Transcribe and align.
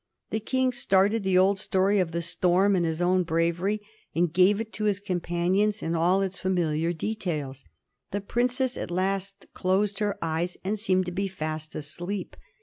The 0.31 0.39
King 0.39 0.71
started 0.73 1.23
the 1.23 1.37
old 1.37 1.59
story 1.59 1.99
of 1.99 2.09
the 2.11 2.23
storm 2.23 2.75
and 2.75 2.83
his 2.87 3.03
own 3.03 3.21
bravery, 3.21 3.83
and 4.15 4.33
gave 4.33 4.59
it 4.59 4.73
to 4.73 4.85
his 4.85 4.99
companions 4.99 5.83
in 5.83 5.93
all 5.93 6.23
its 6.23 6.39
familiar 6.39 6.91
details. 6.91 7.63
The 8.09 8.21
princess 8.21 8.77
at 8.79 8.89
last 8.89 9.45
closed 9.53 9.99
her 9.99 10.17
eyes, 10.19 10.57
and 10.63 10.79
seemed 10.79 11.05
to 11.05 11.11
be 11.11 11.27
fast 11.27 11.75
asleep. 11.75 12.35